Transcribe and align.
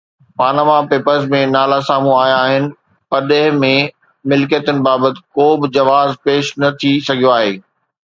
Panama 0.41 0.75
Papers 0.91 1.25
۾ 1.33 1.41
نالا 1.55 1.75
سامهون 1.89 2.15
آيا 2.21 2.37
آهن، 2.45 2.65
پرڏيهه 3.11 3.51
۾ 3.65 3.69
ملڪيتن 4.33 4.79
بابت 4.89 5.21
ڪو 5.37 5.47
به 5.61 5.67
جواز 5.77 6.09
پيش 6.25 6.51
نه 6.65 6.73
ٿي 6.81 6.93
سگهيو 7.09 7.33
آهي. 7.37 7.53